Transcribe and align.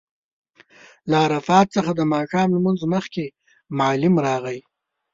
له 1.09 1.15
عرفات 1.25 1.67
څخه 1.75 1.91
د 1.95 2.01
ماښام 2.13 2.47
لمونځ 2.55 2.79
مخکې 2.93 3.25
معلم 3.77 4.13
راغی. 4.25 4.59